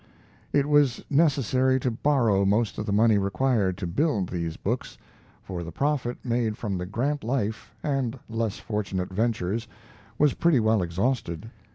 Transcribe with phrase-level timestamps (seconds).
[0.51, 4.97] It was necessary to borrow most of the money required to build these books,
[5.43, 9.67] for the profit made from the Grant Life and less fortunate ventures
[10.17, 11.51] was pretty well exhausted.